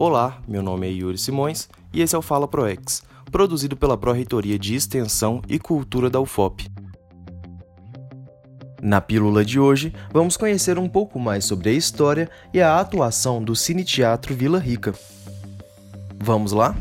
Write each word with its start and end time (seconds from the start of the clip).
Olá, 0.00 0.40
meu 0.46 0.62
nome 0.62 0.86
é 0.86 0.90
Yuri 0.92 1.18
Simões 1.18 1.68
e 1.92 2.00
esse 2.00 2.14
é 2.14 2.18
o 2.18 2.22
Fala 2.22 2.46
ProEx, 2.46 3.02
produzido 3.32 3.76
pela 3.76 3.98
Pró-Reitoria 3.98 4.56
de 4.56 4.76
Extensão 4.76 5.42
e 5.48 5.58
Cultura 5.58 6.08
da 6.08 6.20
UFOP. 6.20 6.70
Na 8.80 9.00
pílula 9.00 9.44
de 9.44 9.58
hoje, 9.58 9.92
vamos 10.12 10.36
conhecer 10.36 10.78
um 10.78 10.88
pouco 10.88 11.18
mais 11.18 11.46
sobre 11.46 11.70
a 11.70 11.72
história 11.72 12.30
e 12.54 12.60
a 12.60 12.78
atuação 12.78 13.42
do 13.42 13.56
Cine 13.56 13.82
Teatro 13.82 14.36
Vila 14.36 14.60
Rica. 14.60 14.94
Vamos 16.22 16.52
lá? 16.52 16.76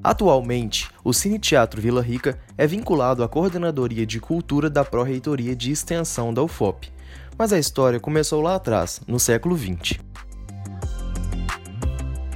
Atualmente, 0.00 0.90
o 1.02 1.12
Cine 1.12 1.40
Teatro 1.40 1.82
Vila 1.82 2.00
Rica 2.00 2.38
é 2.56 2.68
vinculado 2.68 3.24
à 3.24 3.28
Coordenadoria 3.28 4.06
de 4.06 4.20
Cultura 4.20 4.70
da 4.70 4.84
Pró-Reitoria 4.84 5.56
de 5.56 5.72
Extensão 5.72 6.32
da 6.32 6.40
UFOP, 6.40 6.92
mas 7.42 7.52
a 7.52 7.58
história 7.58 7.98
começou 7.98 8.40
lá 8.40 8.54
atrás, 8.54 9.00
no 9.04 9.18
século 9.18 9.58
XX. 9.58 9.98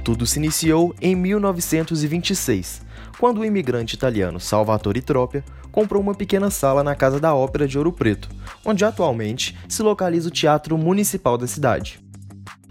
Tudo 0.03 0.25
se 0.25 0.37
iniciou 0.37 0.93
em 0.99 1.15
1926, 1.15 2.81
quando 3.17 3.37
o 3.37 3.45
imigrante 3.45 3.95
italiano 3.95 4.37
Salvatore 4.37 5.01
Tropia 5.01 5.45
comprou 5.71 6.03
uma 6.03 6.13
pequena 6.13 6.49
sala 6.49 6.83
na 6.83 6.93
Casa 6.93 7.21
da 7.21 7.33
Ópera 7.33 7.65
de 7.65 7.77
Ouro 7.77 7.93
Preto, 7.93 8.27
onde 8.65 8.83
atualmente 8.83 9.57
se 9.69 9.81
localiza 9.81 10.27
o 10.27 10.31
Teatro 10.31 10.77
Municipal 10.77 11.37
da 11.37 11.47
cidade. 11.47 12.03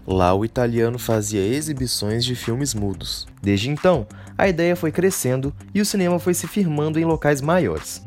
Lá 0.05 0.31
o 0.35 0.45
italiano 0.45 0.99
fazia 0.99 1.41
exibições 1.41 2.23
de 2.23 2.35
filmes 2.35 2.75
mudos. 2.75 3.25
Desde 3.41 3.71
então, 3.71 4.05
a 4.37 4.47
ideia 4.47 4.75
foi 4.75 4.91
crescendo 4.91 5.51
e 5.73 5.81
o 5.81 5.85
cinema 5.87 6.19
foi 6.19 6.35
se 6.35 6.45
firmando 6.45 6.99
em 6.99 7.03
locais 7.03 7.41
maiores. 7.41 8.05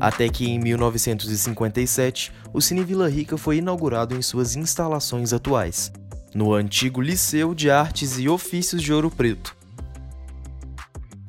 Até 0.00 0.28
que 0.28 0.48
em 0.48 0.58
1957, 0.58 2.32
o 2.52 2.60
Cine 2.60 2.84
Vila 2.84 3.08
Rica 3.08 3.36
foi 3.36 3.56
inaugurado 3.56 4.14
em 4.14 4.22
suas 4.22 4.54
instalações 4.54 5.32
atuais, 5.32 5.92
no 6.34 6.54
antigo 6.54 7.00
Liceu 7.00 7.54
de 7.54 7.68
Artes 7.68 8.18
e 8.18 8.28
Ofícios 8.28 8.80
de 8.80 8.92
Ouro 8.92 9.10
Preto. 9.10 9.56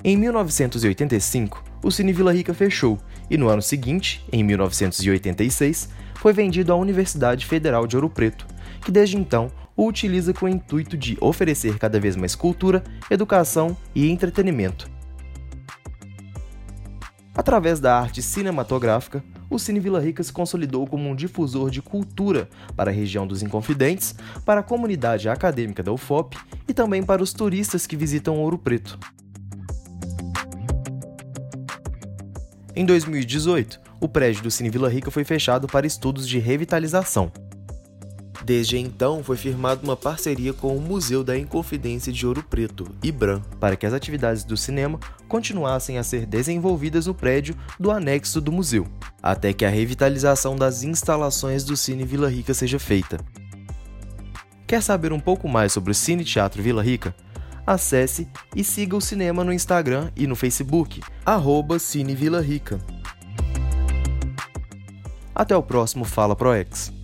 Em 0.04 0.16
1985, 0.16 1.64
o 1.84 1.92
Cine 1.92 2.14
Vila 2.14 2.32
Rica 2.32 2.54
fechou 2.54 3.00
e 3.30 3.38
no 3.38 3.50
ano 3.50 3.62
seguinte, 3.62 4.24
em 4.32 4.44
1986, 4.44 5.90
foi 6.16 6.34
vendido 6.34 6.72
à 6.72 6.76
Universidade 6.76 7.46
Federal 7.46 7.88
de 7.88 7.96
Ouro 7.96 8.10
Preto, 8.10 8.46
que 8.84 8.92
desde 8.92 9.18
então 9.18 9.52
o 9.76 9.88
utiliza 9.88 10.34
com 10.34 10.46
o 10.46 10.50
intuito 10.50 10.96
de 10.98 11.18
oferecer 11.22 11.78
cada 11.80 12.00
vez 12.00 12.16
mais 12.16 12.36
cultura, 12.36 12.84
educação 13.10 13.76
e 13.96 14.10
entretenimento 14.10 14.99
Através 17.40 17.80
da 17.80 17.98
arte 17.98 18.22
cinematográfica, 18.22 19.24
o 19.50 19.58
Cine 19.58 19.80
Vila 19.80 20.02
Rica 20.02 20.22
se 20.22 20.34
consolidou 20.34 20.86
como 20.86 21.10
um 21.10 21.16
difusor 21.16 21.70
de 21.70 21.82
cultura 21.82 22.50
para 22.76 22.92
a 22.92 22.94
região 22.94 23.26
dos 23.26 23.42
Inconfidentes, 23.42 24.14
para 24.44 24.60
a 24.60 24.64
comunidade 24.64 25.30
acadêmica 25.30 25.82
da 25.82 25.90
UFOP 25.90 26.38
e 26.68 26.74
também 26.74 27.02
para 27.02 27.24
os 27.24 27.32
turistas 27.32 27.88
que 27.88 27.96
visitam 27.96 28.36
Ouro 28.36 28.58
Preto. 28.58 29.00
Em 32.76 32.86
2018, 32.86 33.80
o 34.02 34.10
prédio 34.10 34.44
do 34.44 34.52
Cine 34.52 34.70
Vila 34.70 34.90
Rica 34.90 35.10
foi 35.10 35.24
fechado 35.24 35.66
para 35.66 35.88
estudos 35.88 36.28
de 36.28 36.40
revitalização. 36.40 37.32
Desde 38.44 38.78
então, 38.78 39.24
foi 39.24 39.36
firmada 39.36 39.82
uma 39.84 39.98
parceria 39.98 40.54
com 40.54 40.76
o 40.76 40.82
Museu 40.82 41.24
da 41.24 41.38
Inconfidência 41.38 42.12
de 42.12 42.26
Ouro 42.26 42.44
Preto, 42.44 42.90
IBRAM, 43.04 43.42
para 43.60 43.76
que 43.76 43.86
as 43.86 43.94
atividades 43.94 44.44
do 44.44 44.56
cinema 44.56 45.00
continuassem 45.28 45.98
a 45.98 46.04
ser 46.04 46.26
desenvolvidas 46.26 47.06
no 47.06 47.14
prédio 47.14 47.56
do 47.80 47.92
anexo 47.92 48.40
do 48.40 48.52
museu, 48.52 48.88
até 49.22 49.52
que 49.52 49.66
a 49.66 49.70
revitalização 49.70 50.56
das 50.56 50.84
instalações 50.84 51.64
do 51.64 51.76
Cine 51.76 52.06
Vila 52.06 52.30
Rica 52.30 52.54
seja 52.54 52.80
feita. 52.80 53.20
Quer 54.66 54.82
saber 54.82 55.12
um 55.12 55.20
pouco 55.20 55.48
mais 55.50 55.74
sobre 55.74 55.92
o 55.92 55.96
Cine 55.96 56.24
Teatro 56.24 56.64
Vila 56.64 56.82
Rica? 56.82 57.14
Acesse 57.66 58.28
e 58.56 58.64
siga 58.64 58.96
o 58.96 59.02
cinema 59.02 59.44
no 59.44 59.54
Instagram 59.54 60.10
e 60.16 60.26
no 60.26 60.36
Facebook, 60.36 61.02
arroba 61.26 61.78
Cine 61.78 62.16
Vila 62.16 62.42
Rica. 62.42 62.80
Até 65.36 65.56
o 65.56 65.64
próximo 65.64 66.06
Fala 66.06 66.36
ProEx. 66.36 66.99